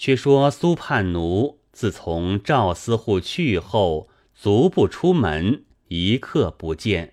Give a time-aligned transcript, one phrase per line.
[0.00, 7.12] 却说苏盼奴自从赵司户去后，足不出门，一刻不见，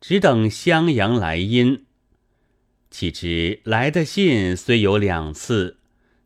[0.00, 1.84] 只等襄阳来音。
[2.90, 5.78] 岂知来的信虽有两次，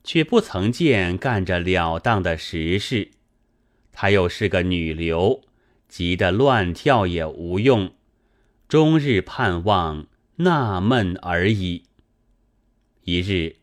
[0.02, 3.10] 却不曾见干着了当的实事。
[3.92, 5.42] 他又是个女流，
[5.88, 7.92] 急得乱跳也无用，
[8.66, 10.06] 终日盼望
[10.36, 11.82] 纳闷而已。
[13.04, 13.61] 一日。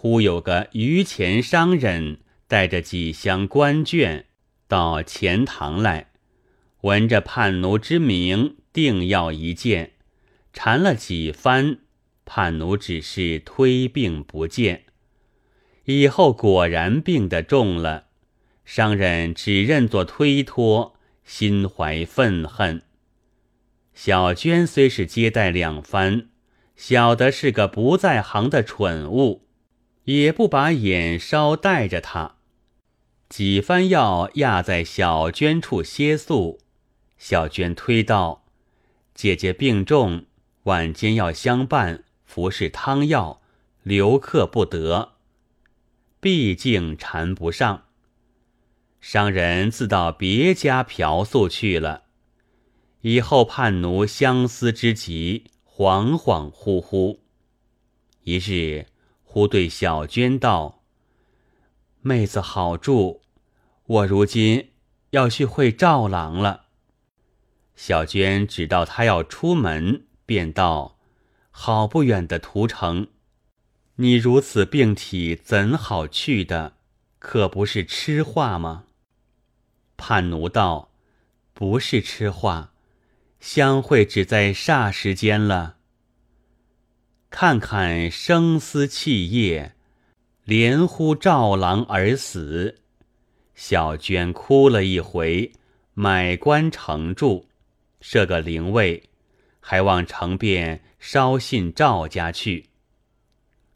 [0.00, 4.26] 忽有个榆钱商人带着几箱官卷
[4.68, 6.12] 到钱塘来，
[6.82, 9.94] 闻着叛奴之名，定要一见。
[10.52, 11.78] 缠了几番，
[12.24, 14.84] 叛奴只是推病不见。
[15.86, 18.04] 以后果然病得重了，
[18.64, 22.82] 商人只认作推脱，心怀愤恨。
[23.92, 26.28] 小娟虽是接待两番，
[26.76, 29.47] 晓得是个不在行的蠢物。
[30.08, 32.36] 也不把眼梢带着他，
[33.28, 36.60] 几番要压在小娟处歇宿。
[37.18, 38.46] 小娟推道
[39.12, 40.24] ：“姐姐病重，
[40.62, 43.42] 晚间要相伴，服侍汤药，
[43.82, 45.12] 留客不得。
[46.20, 47.84] 毕竟缠不上。”
[49.02, 52.04] 商人自到别家嫖宿去了。
[53.02, 57.18] 以后叛奴相思之极，恍恍惚惚。
[58.22, 58.86] 一日。
[59.38, 60.82] 忽对小娟道
[62.02, 63.20] ：“妹子好住，
[63.86, 64.72] 我如今
[65.10, 66.64] 要去会赵郎了。”
[67.76, 70.98] 小娟知道他要出门，便道
[71.52, 73.06] ：“好不远的途程，
[73.94, 76.72] 你如此病体，怎好去的？
[77.20, 78.86] 可不是痴话吗？”
[79.96, 80.90] 叛奴道
[81.54, 82.72] ：“不是痴话，
[83.38, 85.76] 相会只在霎时间了。”
[87.30, 89.74] 看看声嘶气业，
[90.44, 92.76] 连呼赵郎而死。
[93.54, 95.52] 小娟哭了一回，
[95.94, 97.46] 买官成住，
[98.00, 99.10] 设个灵位，
[99.60, 102.70] 还望城边捎信赵家去。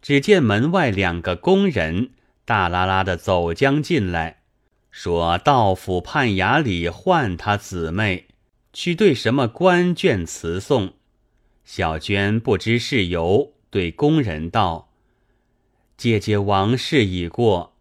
[0.01, 2.11] 只见门外两个工人
[2.45, 4.43] 大拉拉的走将进来，
[4.91, 8.29] 说道府判衙里唤他姊妹
[8.73, 10.95] 去对什么官卷辞送。
[11.65, 14.93] 小娟不知事由，对工人道
[15.97, 17.77] ：“姐姐王事已过，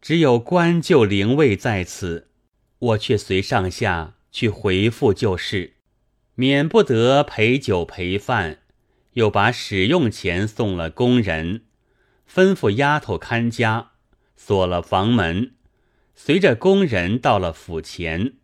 [0.00, 2.28] 只有官就灵位在此，
[2.78, 5.74] 我却随上下去回复就是，
[6.34, 8.58] 免不得陪酒陪饭。”
[9.14, 11.64] 又把使用钱送了工人，
[12.32, 13.90] 吩咐丫头看家，
[14.36, 15.54] 锁了房门，
[16.14, 18.34] 随着工人到了府前，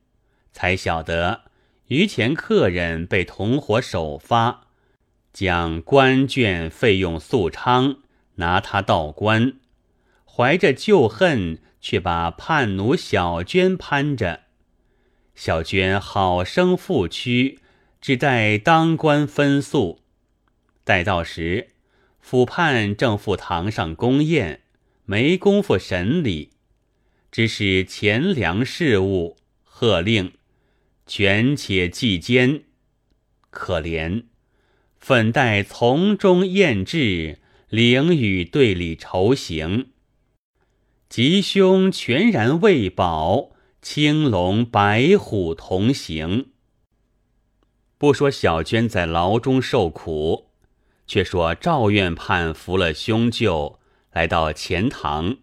[0.52, 1.42] 才晓得
[1.86, 4.65] 余前客人被同伙首发。
[5.36, 7.98] 将官眷费用素昌，
[8.36, 9.58] 拿他道官，
[10.24, 14.44] 怀着旧恨，却把叛奴小娟攀着。
[15.34, 17.58] 小娟好生负屈，
[18.00, 20.00] 只待当官分宿。
[20.84, 21.72] 待到时，
[22.18, 24.62] 府判正赴堂上宫宴，
[25.04, 26.52] 没工夫审理，
[27.30, 30.32] 只是钱粮事务，喝令
[31.06, 32.62] 权且计监，
[33.50, 34.24] 可怜。
[35.06, 39.90] 粉黛从中艳质，灵与对里愁行。
[41.08, 43.50] 吉凶全然未保，
[43.80, 46.46] 青龙白虎同行。
[47.96, 50.48] 不说小娟在牢中受苦，
[51.06, 53.78] 却说赵院判服了凶舅，
[54.10, 55.36] 来到钱塘，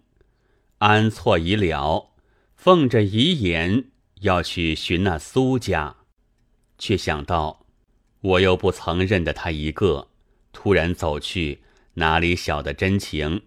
[0.79, 2.11] 安错已了，
[2.57, 3.85] 奉着遗言
[4.23, 5.95] 要去寻那苏家，
[6.77, 7.62] 却想到。
[8.23, 10.07] 我又不曾认得他一个，
[10.53, 11.61] 突然走去，
[11.95, 13.41] 哪里晓得真情？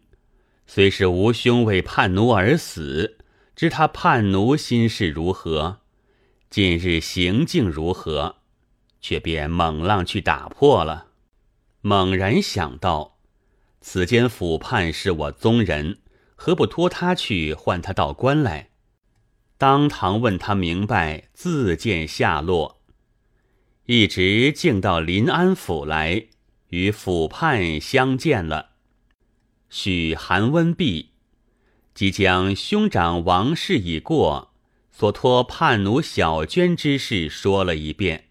[0.67, 3.17] 虽是吾兄为叛奴而死，
[3.55, 5.79] 知他叛奴心事如何，
[6.51, 8.37] 近日行径如何，
[9.01, 11.07] 却便猛浪去打破了。
[11.81, 13.17] 猛然想到，
[13.81, 16.01] 此间府判是我宗人，
[16.35, 18.69] 何不托他去唤他到官来？
[19.57, 22.76] 当堂问他明白，自见下落。
[23.87, 26.27] 一直竟到临安府来，
[26.71, 28.71] 与府判相见了。
[29.71, 31.11] 许寒温毕，
[31.95, 34.53] 即将兄长王事已过，
[34.91, 38.25] 所托叛奴小娟之事说了一遍，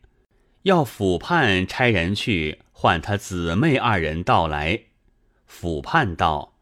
[0.63, 4.81] 要府判差人去唤他姊妹二人到来。
[5.45, 6.57] 府判道：“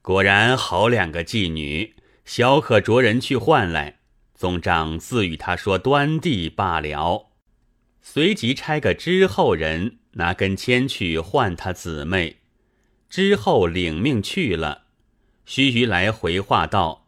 [0.00, 1.94] 果然好两个妓女，
[2.24, 3.98] 小可着人去唤来。
[4.34, 7.32] 宗长自与他说端地罢了。”
[8.06, 12.36] 随即差个知后人拿根签去唤他姊妹，
[13.08, 14.82] 之后领命去了。
[15.46, 17.06] 须臾来回话道：“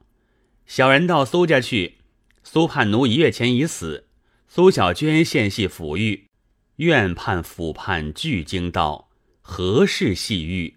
[0.66, 1.98] 小人到苏家去，
[2.42, 4.06] 苏判奴一月前已死，
[4.48, 6.28] 苏小娟现系抚狱。”
[6.76, 9.10] 院判府判俱惊道
[9.42, 10.76] ：“何事系狱？”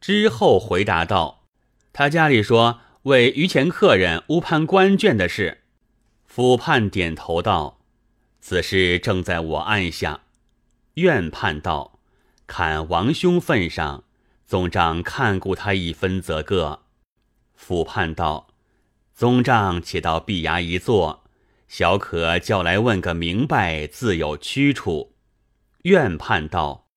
[0.00, 1.48] 之后回答道
[1.92, 5.62] ：“他家里说为余前客人误判官眷的事。”
[6.24, 7.80] 府判点头道
[8.42, 10.24] ：“此事正在我案下。”
[10.94, 12.00] 院判道
[12.46, 14.04] ：“看王兄份上，
[14.44, 16.82] 宗丈看顾他一分则个。”
[17.54, 18.48] 府判道
[19.14, 21.24] ：“宗丈且到碧衙一坐，
[21.68, 25.14] 小可叫来问个明白，自有屈处。”
[25.84, 26.88] 院判道：“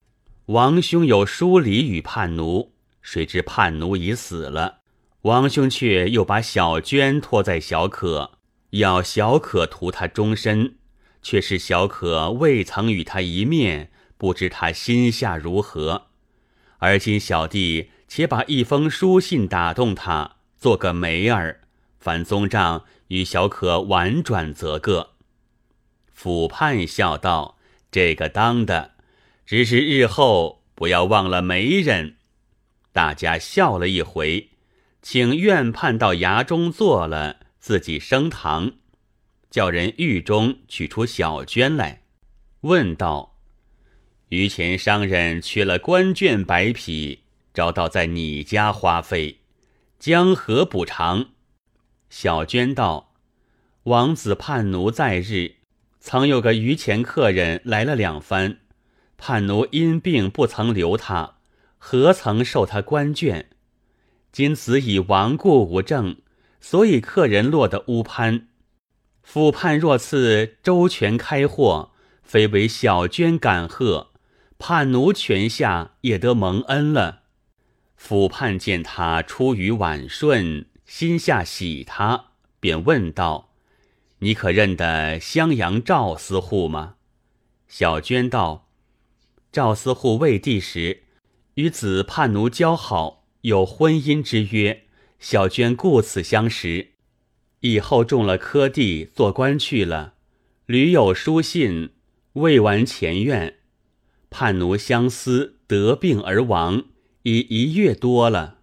[0.48, 4.80] 王兄有疏礼与叛奴。”谁知叛奴已死了，
[5.22, 8.40] 王兄却又把小娟托在小可，
[8.72, 10.78] 要小可图他终身，
[11.26, 16.06] 却是小可未曾与他一面，不知他心下如何。
[16.78, 21.62] 而今小弟且把一封书信打动他，做个媒儿，
[21.98, 25.14] 凡宗丈与小可婉转则个。
[26.14, 27.58] 府判笑道
[27.90, 28.92] ：“这个当的，
[29.48, 32.18] 只是日后不要忘了媒人。”
[32.94, 34.52] 大家笑了一回，
[35.02, 38.74] 请院判到衙中坐了，自己升堂，
[39.56, 42.02] 叫人狱中取出小绢来，
[42.60, 43.38] 问道
[44.28, 47.22] ：“于前商人缺了官眷百匹，
[47.54, 49.40] 招到在你家花费，
[49.98, 51.30] 将何补偿？”
[52.12, 53.14] 小娟道
[53.84, 55.56] ：“王子叛奴在日，
[56.02, 58.58] 曾有个于前客人来了两番，
[59.16, 61.36] 叛奴因病不曾留他。”
[61.80, 63.46] 何曾受他官眷？
[64.34, 66.18] 今此已亡故无证，
[66.60, 68.50] 所以客人落得乌潘。
[69.26, 71.92] 府判若赐周全开货，
[72.24, 74.12] 非为小娟感贺，
[74.58, 77.24] 叛奴泉下也得蒙恩了。
[77.98, 82.28] 府判见他出于婉顺，心下喜他，
[82.60, 83.50] 便问道
[84.20, 86.96] ：“你可认得襄阳赵司户吗？”
[87.68, 88.70] 小娟道
[89.52, 91.02] ：“赵司户未帝时。”
[91.56, 94.84] 与子叛奴交好，有婚姻之约。
[95.20, 96.92] 小娟故此相识，
[97.62, 100.14] 以后中了科第，做官去了。
[100.66, 101.92] 屡有书信，
[102.34, 103.58] 未完前愿。
[104.30, 106.86] 叛奴相思，得病而亡，
[107.24, 108.60] 已一月多了。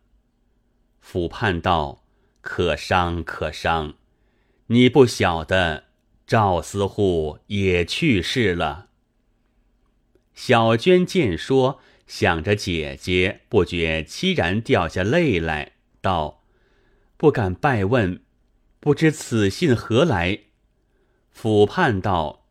[1.01, 2.05] 府判道
[2.41, 3.95] ：“可伤可伤，
[4.67, 5.85] 你不晓得，
[6.27, 8.89] 赵司户也去世了。”
[10.35, 11.81] 小娟见说。
[12.05, 15.73] 想着姐姐，不觉凄然掉下泪来，
[16.03, 16.43] 道
[17.17, 18.21] ：“不敢拜问，
[18.83, 20.41] 不知此信何来？”
[21.31, 22.49] 俯判道：“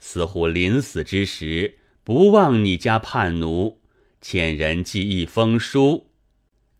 [0.00, 3.78] 似乎临死之时，不忘你家叛奴，
[4.20, 6.10] 遣人寄一封书，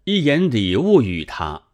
[0.02, 1.68] 一言礼物与他。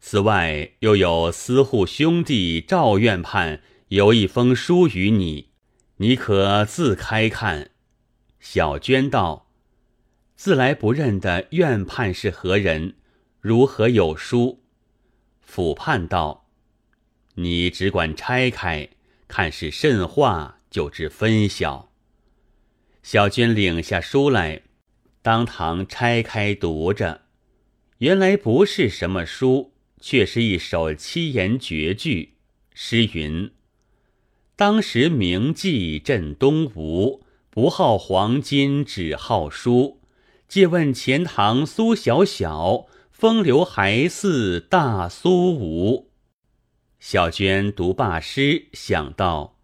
[0.00, 5.50] 此外，又有司户兄弟赵院判有一封书与你，
[5.98, 7.72] 你可自开看。”
[8.40, 9.50] 小娟道。
[10.34, 12.94] 自来不认得院判是何人，
[13.40, 14.62] 如何有书？
[15.42, 16.45] 俯判道
[17.36, 18.88] ：“你只管拆开，
[19.28, 21.90] 看是甚话，就知分晓。”
[23.02, 24.62] 小娟领下书来，
[25.22, 27.22] 当堂拆开读着，
[27.98, 32.34] 原来不是什么书，却是一首七言绝句。
[32.74, 33.50] 诗云
[34.56, 40.00] ：“当时名妓镇东吴，不好黄金，只好书。”
[40.48, 46.10] 借问钱塘苏小小，风流还似大苏吴。
[47.08, 49.60] 小娟读罢诗，想到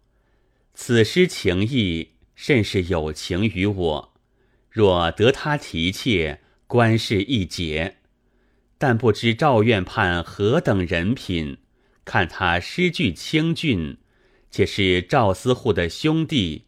[0.73, 4.13] 此诗情意甚是有情于我，
[4.69, 7.97] 若得他提挈，官事一解。
[8.77, 11.57] 但不知赵院判何等人品，
[12.05, 13.97] 看他诗句清俊，
[14.49, 16.63] 且是赵司户的兄弟，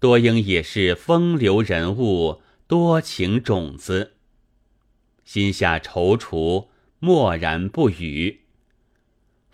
[0.00, 2.42] 多应也是风流人物。
[2.66, 4.14] 多情种子，
[5.24, 6.66] 心下踌躇，
[6.98, 8.40] 默然不语。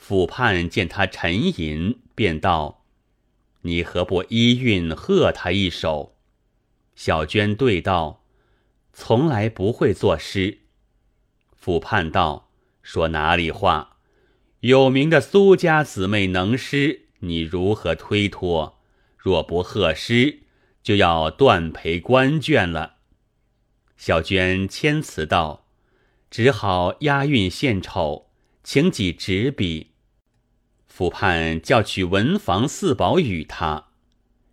[0.04, 2.84] 府判见他沉吟，便道
[3.62, 6.16] ：“你何不依韵贺他一首？”
[6.96, 8.24] 小娟对道
[8.92, 10.62] ：“从来不会作诗。”
[11.54, 12.50] 府判道
[12.82, 13.98] ：“说哪里话？
[14.62, 18.80] 有名的苏家姊妹能诗，你如何推脱？
[19.16, 20.40] 若不贺诗，
[20.82, 22.96] 就要断赔官眷了。”
[23.96, 25.68] 小娟谦辞道
[26.28, 28.32] ：“只好押韵献丑，
[28.64, 29.90] 请几纸笔。”
[30.94, 33.86] 府判叫取文房四宝与他。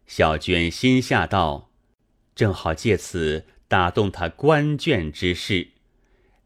[0.07, 1.69] 小娟心下道
[2.33, 5.71] ：“正好借此打动他官眷之事。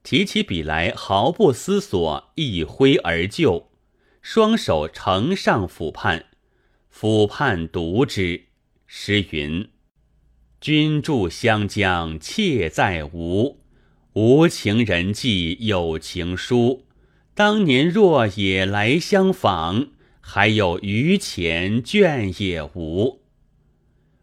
[0.01, 3.69] 提起笔来毫不思索，一挥而就，
[4.23, 6.25] 双手呈上府判，
[6.89, 8.45] 府判读之，
[8.87, 9.69] 诗云
[10.59, 13.59] ：“君住湘江妾在吴，
[14.13, 16.87] 无情人寄有情书。
[17.35, 19.87] 当年若也来相访，
[20.21, 23.21] 还有余钱眷也无。”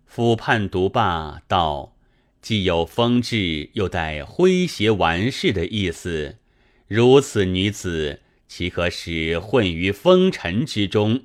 [0.09, 1.97] 抚盼读罢，道
[2.41, 6.37] ：“既有风致，又带诙谐玩世的意思，
[6.87, 11.25] 如此女子，岂可使混于风尘之中？”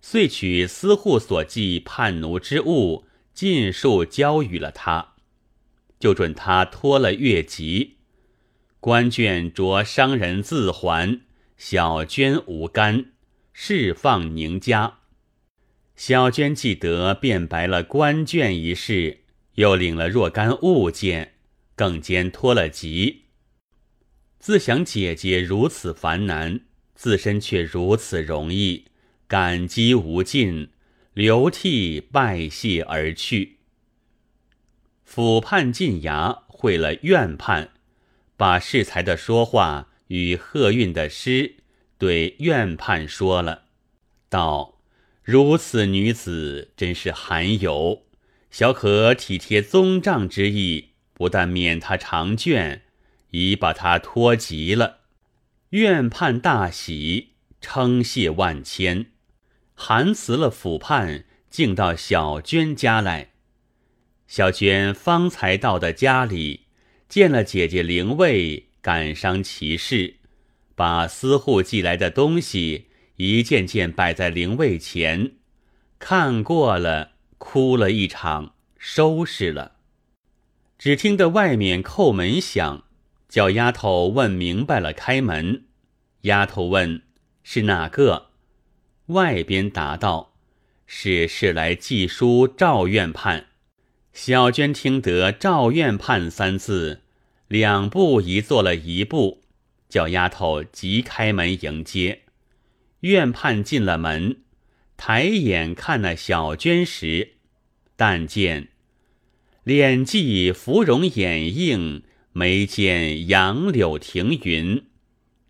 [0.00, 5.14] 遂取司户所寄叛奴之物，尽数交与了他，
[5.98, 7.94] 就准他脱了越籍。
[8.84, 11.22] 官眷着商人自还，
[11.56, 13.12] 小娟无干，
[13.54, 14.98] 释放宁家。
[15.96, 19.20] 小娟记得，便白了官眷一事，
[19.54, 21.32] 又领了若干物件，
[21.74, 23.22] 更兼脱了籍。
[24.38, 26.60] 自想姐姐如此烦难，
[26.94, 28.88] 自身却如此容易。
[29.26, 30.68] 感激无尽，
[31.14, 33.60] 流涕拜谢而去。
[35.04, 37.70] 府判进衙会了院判，
[38.36, 41.56] 把适才的说话与贺运的诗
[41.98, 43.64] 对院判说了，
[44.28, 44.80] 道
[45.22, 48.04] ：“如此女子真是罕有，
[48.50, 52.82] 小可体贴宗丈之意，不但免他长卷，
[53.30, 55.00] 已把他托急了。”
[55.70, 59.06] 院判大喜，称谢万千。
[59.74, 63.30] 含辞了府判，竟到小娟家来。
[64.28, 66.63] 小娟方才到的家里，
[67.08, 70.16] 见了姐姐灵位，感伤其事，
[70.74, 75.32] 把私户寄来的东西一件件摆在灵位前，
[75.98, 79.76] 看过了，哭了一场，收拾了。
[80.76, 82.84] 只听得外面叩门响，
[83.28, 85.64] 叫丫头问明白了，开门。
[86.22, 87.02] 丫头问
[87.44, 88.30] ：“是哪个？”
[89.08, 90.34] 外边答道
[90.86, 93.46] ：“是是来寄书赵院判。”
[94.14, 97.00] 小娟听得“赵院判”三字，
[97.48, 99.42] 两步一做了一步，
[99.88, 102.20] 叫丫头急开门迎接。
[103.00, 104.36] 院判进了门，
[104.96, 107.32] 抬眼看那小娟时，
[107.96, 108.68] 但见
[109.64, 114.84] 脸髻芙蓉眼映，眉间杨柳停云，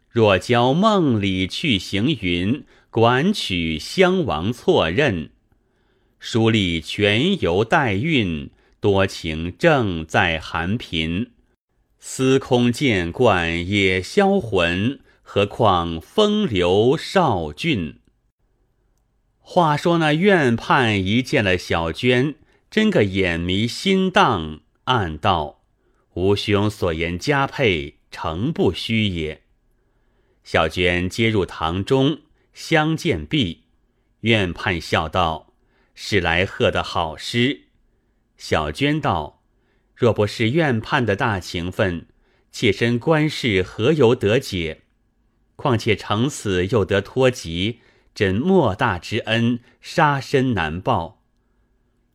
[0.09, 2.65] 若教梦里去行云。
[2.89, 5.31] 管取襄王错认，
[6.21, 8.51] 书立全由代韵，
[8.85, 11.31] 多情正在寒贫。
[11.99, 18.01] 司空见惯也销魂，何况风流少俊？
[19.41, 22.35] 话说那院判一见了小娟，
[22.71, 25.63] 真个眼迷心荡，暗道：
[26.13, 29.45] 吾兄所言佳配，诚不虚也。
[30.43, 32.21] 小娟接入堂中。
[32.53, 33.63] 相见毕，
[34.21, 35.55] 院判笑道
[35.97, 37.63] ：“是来贺的好诗。”
[38.37, 39.43] 小娟道
[39.95, 42.07] ：“若不是院判的大情分，
[42.51, 44.83] 妾身官事何由得解？
[45.57, 47.81] 况且成此又得脱籍，
[48.15, 51.23] 真莫大之恩，杀身难报。”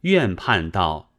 [0.02, 1.14] 院判道：“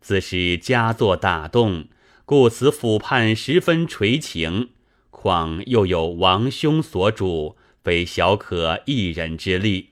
[0.00, 1.88] 自是佳作打动，
[2.24, 4.70] 故此府判十分垂情。
[5.10, 7.56] 况又有王兄所主。”
[7.86, 9.90] 非小可一人之力。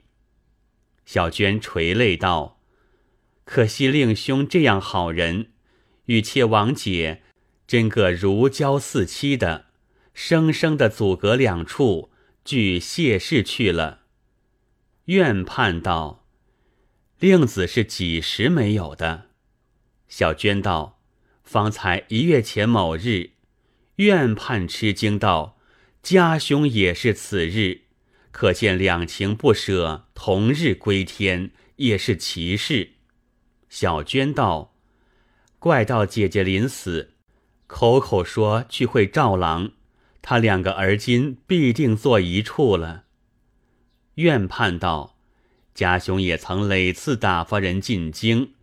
[1.06, 2.58] 小娟垂泪道
[3.44, 5.52] ：“可惜令兄这样好人，
[6.06, 7.22] 与妾王姐
[7.66, 9.66] 真个如胶似漆的，
[10.12, 12.10] 生生的阻隔两处，
[12.44, 14.00] 俱谢世去了。”
[15.06, 16.26] 怨盼道
[17.20, 19.26] ：“令子是几时没有的？”
[20.08, 21.00] 小娟道
[21.44, 23.32] ：“方才一月前某日。”
[23.96, 25.58] 怨盼吃惊道
[26.02, 27.82] ：“家兄也是此日。”
[28.32, 32.94] 可见两情不舍，同日归天，也是奇事。
[33.74, 34.72] 小娟道
[35.58, 37.14] ：“怪道姐姐临死，
[37.66, 39.72] 口口说去会赵郎，
[40.22, 43.06] 他两个而今必定坐一处了。”
[44.14, 45.16] 愿盼道
[45.74, 48.54] ：“家兄也曾累次打发人进京，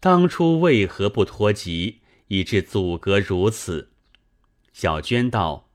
[0.00, 3.92] 当初为何不托疾，以致阻隔如此？”
[4.74, 5.70] 小娟道：“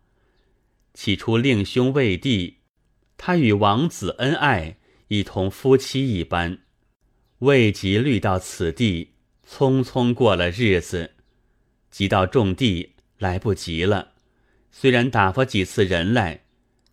[0.94, 2.58] 起初令兄未弟。”
[3.16, 6.60] 他与王子恩爱，一同夫妻一般，
[7.42, 9.14] 未及虑到此地，
[9.50, 11.16] 匆匆过了日子。
[11.90, 14.12] 即到种地，来不及了。
[14.70, 16.44] 虽然打发几次人来，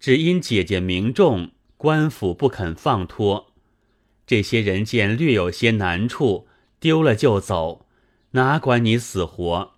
[0.01, 3.53] 只因姐姐名重，官府不肯放托。
[4.27, 6.49] 这些人见略有些难处，
[6.81, 7.87] 丢了就走，
[8.31, 9.75] 哪管你死活。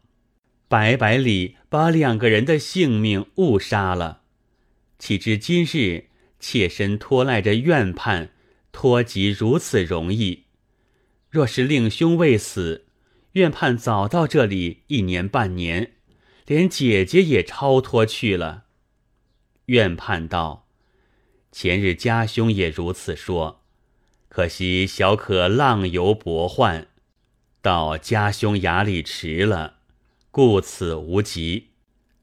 [0.68, 4.20] 白百里把两个人的性命误杀了，
[5.00, 6.04] 岂知今日
[6.38, 8.30] 妾身拖赖着怨判，
[8.70, 10.44] 脱籍如此容易？
[11.30, 12.86] 若是令兄未死，
[13.32, 15.92] 愿判早到这里一年半年，
[16.44, 18.64] 连姐姐也超脱去了。
[19.66, 20.66] 愿判道
[21.52, 23.62] ：“前日家兄也如此说，
[24.28, 26.88] 可惜小可浪游博患，
[27.62, 29.76] 到家兄衙里迟了。”
[30.32, 31.70] 故此无疾，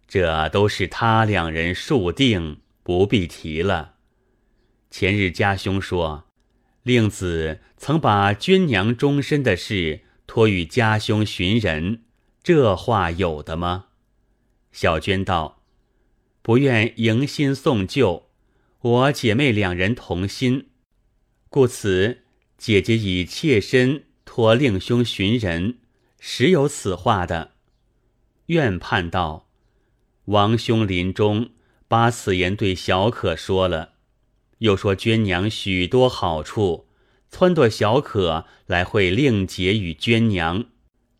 [0.07, 3.95] 这都是他两人数定，不必提了。
[4.89, 6.26] 前日家兄说，
[6.87, 12.03] 令子曾把娟娘终身的事托与家兄寻人，
[12.41, 13.87] 这话有的吗？
[14.71, 15.61] 小娟道
[16.41, 18.29] ：“不愿迎新送旧，
[18.79, 20.69] 我姐妹两人同心，
[21.49, 22.19] 故此
[22.57, 25.79] 姐姐以妾身托令兄寻人，
[26.21, 27.51] 实有此话的。”
[28.47, 29.49] 愿判道
[30.31, 31.49] ：“王兄临终
[31.89, 33.95] 把此言对小可说了，
[34.59, 36.87] 又说娟娘许多好处，
[37.31, 40.65] 撺掇小可来会令姐与娟娘，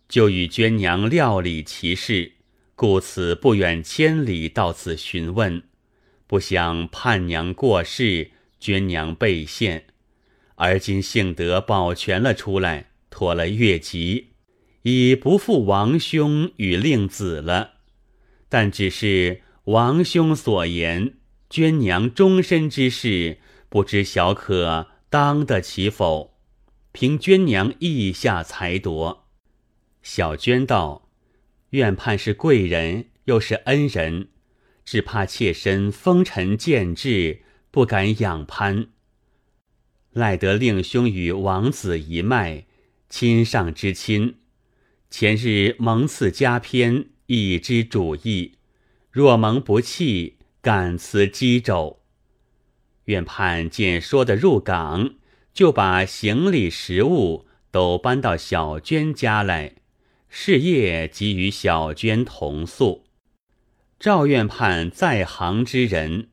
[0.08, 2.34] 就与娟娘料理其事，
[2.76, 5.64] 故此不远千里到此询问。
[6.26, 9.86] 不想盼娘过世，娟娘被陷，
[10.56, 14.30] 而今幸得保全了出来，脱了月疾。”
[14.84, 17.72] 已不负王兄与令子了，
[18.48, 21.16] 但只是王兄所言，
[21.50, 23.40] 娟娘终身之事，
[23.70, 26.38] 不知小可当得起否？
[26.92, 29.28] 凭娟娘意下裁夺。
[30.02, 31.10] 小娟道
[31.72, 34.30] ：“愿盼是贵人，又是恩人，
[34.84, 38.88] 只怕妾身风尘渐至，不敢仰攀。
[40.12, 42.66] 赖得令兄与王子一脉，
[43.10, 44.36] 亲上之亲。”
[45.10, 48.56] 前日蒙赐佳篇，已知主意。
[49.10, 50.37] 若蒙不弃，
[50.68, 52.02] 敢辞机肘。
[53.06, 55.14] 院判见说得入港，
[55.54, 59.76] 就把行李食物都搬到小娟家来，
[60.28, 63.06] 事业即与小娟同宿。
[63.98, 66.28] 赵院判在行之人，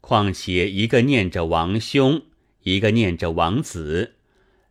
[0.00, 2.22] 况且一个念着王兄，
[2.62, 4.14] 一个念着王子，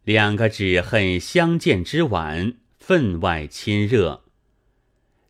[0.05, 2.53] 两个只恨相见之晚。
[2.79, 4.23] 分外亲热。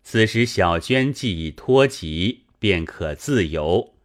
[0.04, 3.96] 此时小娟既已脱籍，便可自由。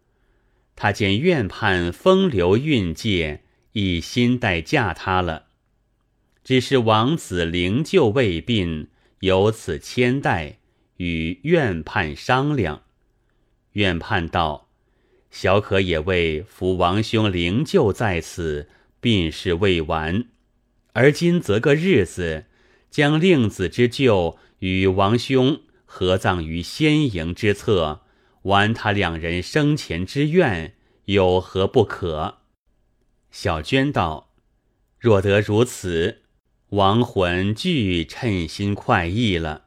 [0.75, 3.42] 他见院判风流韵界，
[3.73, 5.49] 一心待嫁他了。
[6.42, 8.88] 只是王子灵柩未殡，
[9.21, 10.59] 有此牵带，
[10.97, 12.85] 与院判商量。
[13.73, 14.71] 院判道
[15.31, 18.71] ：“小可也为扶王兄灵柩在此，
[19.03, 20.25] 病事未完，
[20.95, 22.47] 而今择个日子。”
[22.88, 28.01] 将令子之柩与王兄合葬于仙营之侧，
[28.46, 32.38] 完他两人生前之愿，有何不可？
[33.30, 34.32] 小娟道
[34.98, 36.22] ：“若得如此，
[36.70, 39.64] 亡魂俱称心快意了。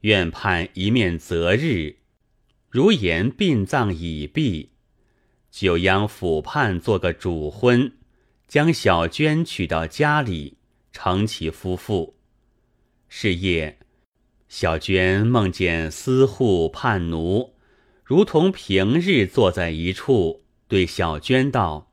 [0.00, 1.96] 愿盼一面择日，
[2.68, 4.72] 如言殡葬已毕，
[5.50, 7.92] 就央府判做个主婚，
[8.46, 10.58] 将小娟娶到家里。”
[10.92, 12.18] 成其夫妇。
[13.08, 13.78] 是夜，
[14.46, 17.54] 小娟梦见司户叛奴，
[18.12, 21.90] 如同平日坐在一处，对小娟道：“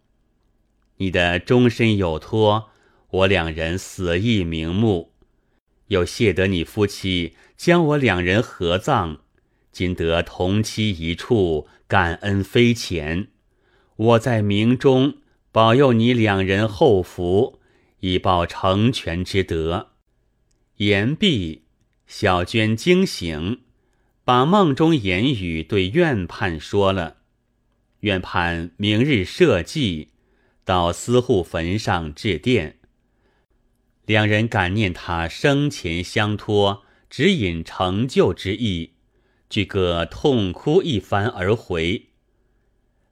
[0.99, 2.71] 你的终身有托，
[3.10, 5.13] 我两人死亦瞑目。
[5.88, 9.19] 又谢得你夫妻将我两人合葬，
[9.71, 13.29] 今得同期一处，感恩非浅。
[13.95, 15.19] 我在冥中
[15.53, 17.62] 保佑你两人后福。”
[18.01, 19.91] 以报成全之德。
[20.75, 21.63] 言毕，
[22.08, 23.62] 小娟惊醒，
[24.29, 27.15] 把梦中言语对院判说了。
[28.01, 30.09] 院判明日设祭，
[30.63, 32.75] 到司户坟上致奠。
[34.05, 38.91] 两人感念他生前相托，指引成就之意，
[39.49, 42.09] 俱各痛哭一番而回。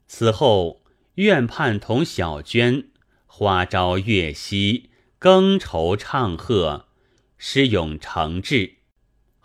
[0.07, 0.83] 此后，
[1.15, 2.89] 院判同小娟。
[3.25, 6.85] 花朝月夕，更愁唱和，
[7.39, 8.76] 诗咏成志。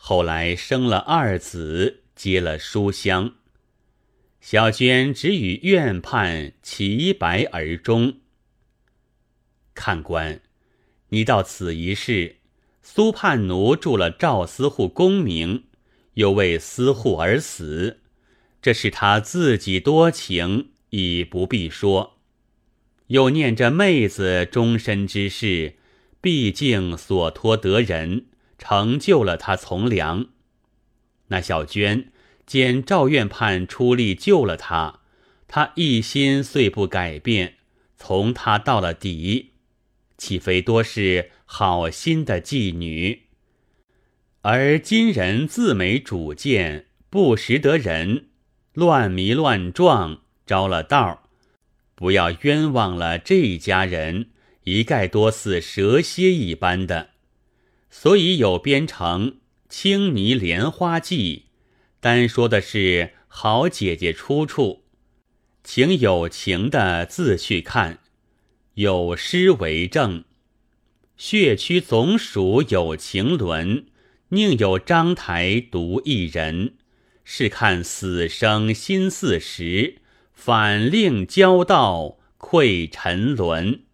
[0.04, 3.34] 后来生了二子，接了书香。
[4.40, 8.14] 小娟只与院判齐白而终。
[9.74, 10.40] 看官，
[11.10, 12.38] 你到此一事，
[12.82, 15.66] 苏叛奴助了赵司户功名，
[16.14, 18.00] 又为司户而死，
[18.60, 22.18] 这是他自己多情，已不必说。
[23.06, 25.76] 又念着妹子终身之事，
[26.20, 28.26] 毕竟所托得人，
[28.62, 30.28] 成就了他从良。
[31.26, 32.12] 那小娟
[32.46, 35.00] 见赵院判出力救了他，
[35.48, 37.56] 他一心遂不改变，
[37.96, 39.50] 从他到了底，
[40.16, 43.22] 岂非多是好心的妓女？
[44.42, 48.26] 而今人自没主见，不识得人，
[48.74, 51.28] 乱迷乱撞，着了道
[51.96, 54.30] 不要冤枉了这一家人，
[54.62, 57.10] 一概多似蛇蝎一般的，
[57.92, 59.36] 所以有编成。
[59.68, 61.44] 青泥莲花记，
[62.00, 64.82] 单说的是好姐姐出处，
[65.62, 68.00] 请有情的自去看。
[68.74, 70.24] 有诗为证：
[71.16, 73.86] 血区总属有情轮，
[74.30, 76.74] 宁有章台独一人？
[77.24, 80.02] 是看死生心似石，
[80.34, 83.84] 反令交道愧沉沦。